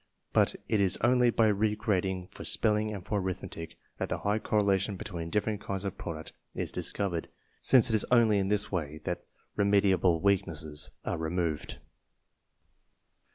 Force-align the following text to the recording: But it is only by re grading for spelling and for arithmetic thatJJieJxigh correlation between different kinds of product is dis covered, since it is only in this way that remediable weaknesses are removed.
But 0.33 0.55
it 0.67 0.79
is 0.79 0.97
only 1.03 1.29
by 1.29 1.45
re 1.45 1.75
grading 1.75 2.29
for 2.31 2.43
spelling 2.43 2.91
and 2.91 3.05
for 3.05 3.21
arithmetic 3.21 3.75
thatJJieJxigh 3.99 4.41
correlation 4.41 4.97
between 4.97 5.29
different 5.29 5.61
kinds 5.61 5.83
of 5.83 5.95
product 5.99 6.33
is 6.55 6.71
dis 6.71 6.91
covered, 6.91 7.29
since 7.61 7.87
it 7.91 7.93
is 7.93 8.03
only 8.09 8.39
in 8.39 8.47
this 8.47 8.71
way 8.71 8.97
that 9.03 9.23
remediable 9.55 10.19
weaknesses 10.19 10.89
are 11.05 11.19
removed. 11.19 11.77